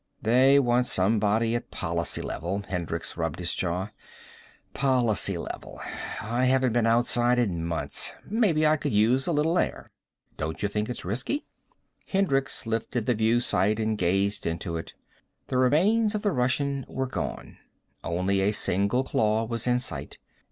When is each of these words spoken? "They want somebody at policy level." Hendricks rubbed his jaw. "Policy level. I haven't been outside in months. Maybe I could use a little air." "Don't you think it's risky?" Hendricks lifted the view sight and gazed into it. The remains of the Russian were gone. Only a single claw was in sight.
"They 0.19 0.57
want 0.57 0.87
somebody 0.87 1.53
at 1.53 1.69
policy 1.69 2.23
level." 2.23 2.63
Hendricks 2.67 3.17
rubbed 3.17 3.37
his 3.37 3.53
jaw. 3.53 3.89
"Policy 4.73 5.37
level. 5.37 5.79
I 6.19 6.45
haven't 6.45 6.73
been 6.73 6.87
outside 6.87 7.37
in 7.37 7.67
months. 7.67 8.15
Maybe 8.25 8.65
I 8.65 8.77
could 8.77 8.93
use 8.93 9.27
a 9.27 9.31
little 9.31 9.59
air." 9.59 9.91
"Don't 10.37 10.63
you 10.63 10.69
think 10.69 10.89
it's 10.89 11.05
risky?" 11.05 11.45
Hendricks 12.07 12.65
lifted 12.65 13.05
the 13.05 13.13
view 13.13 13.39
sight 13.39 13.79
and 13.79 13.95
gazed 13.95 14.47
into 14.47 14.75
it. 14.75 14.95
The 15.49 15.59
remains 15.59 16.15
of 16.15 16.23
the 16.23 16.31
Russian 16.31 16.83
were 16.89 17.05
gone. 17.05 17.59
Only 18.03 18.39
a 18.41 18.53
single 18.53 19.03
claw 19.03 19.43
was 19.45 19.67
in 19.67 19.77
sight. 19.79 20.17